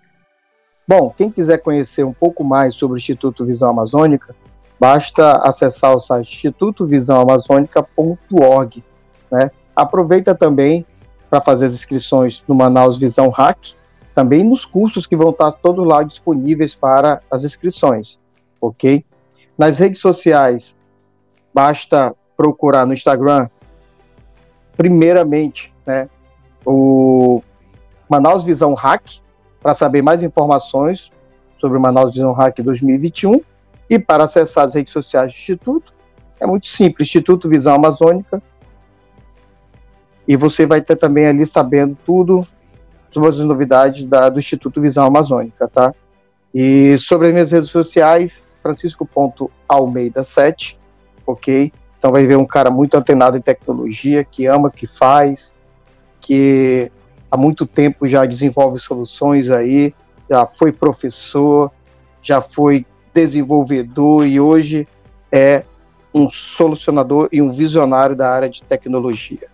[0.87, 4.35] Bom, quem quiser conhecer um pouco mais sobre o Instituto Visão Amazônica,
[4.79, 8.85] basta acessar o site institutovisãoamazônica.org.
[9.31, 9.51] Né?
[9.77, 10.85] Aproveita também
[11.29, 13.75] para fazer as inscrições no Manaus Visão Hack,
[14.15, 18.19] também nos cursos que vão estar todos lá disponíveis para as inscrições,
[18.61, 19.05] ok?
[19.57, 20.77] Nas redes sociais,
[21.53, 23.49] basta procurar no Instagram,
[24.77, 26.09] primeiramente, né,
[26.65, 27.43] o
[28.09, 29.21] Manaus Visão Hack,
[29.61, 31.11] para saber mais informações
[31.59, 33.43] sobre o Manaus Visão Hack 2021
[33.89, 35.93] e para acessar as redes sociais do Instituto,
[36.39, 38.43] é muito simples, Instituto Visão Amazônica,
[40.27, 42.47] e você vai ter também ali sabendo tudo
[43.11, 45.93] sobre as novidades da, do Instituto Visão Amazônica, tá?
[46.55, 50.77] E sobre as minhas redes sociais, francisco.almeida7,
[51.27, 51.73] ok?
[51.99, 55.53] Então vai ver um cara muito antenado em tecnologia, que ama, que faz,
[56.21, 56.91] que
[57.31, 59.95] há muito tempo já desenvolve soluções aí,
[60.29, 61.71] já foi professor,
[62.23, 64.89] já foi desenvolvedor e hoje
[65.31, 65.65] é
[66.15, 69.49] um solucionador e um visionário da área de tecnologia.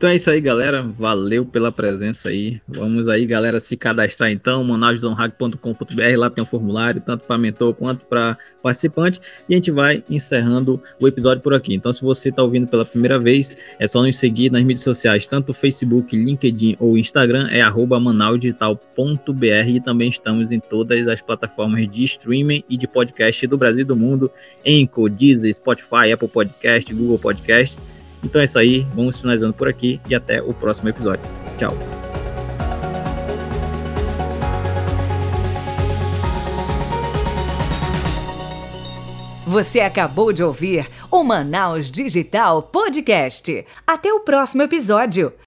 [0.00, 0.82] Então é isso aí, galera.
[0.82, 2.58] Valeu pela presença aí.
[2.66, 6.16] Vamos aí, galera, se cadastrar então, manausdonhack.com.br.
[6.16, 9.20] Lá tem um formulário, tanto para mentor quanto para participante.
[9.46, 11.74] E a gente vai encerrando o episódio por aqui.
[11.74, 15.26] Então, se você está ouvindo pela primeira vez, é só nos seguir nas mídias sociais,
[15.26, 19.68] tanto Facebook, LinkedIn ou Instagram, é manausdigital.br.
[19.68, 23.84] E também estamos em todas as plataformas de streaming e de podcast do Brasil e
[23.84, 24.30] do mundo:
[24.64, 27.76] Enco, Deezer, Spotify, Apple Podcast, Google Podcast.
[28.22, 31.22] Então é isso aí, vamos finalizando por aqui e até o próximo episódio.
[31.56, 31.76] Tchau.
[39.50, 43.66] Você acabou de ouvir o Manaus Digital Podcast.
[43.84, 45.32] Até o próximo episódio.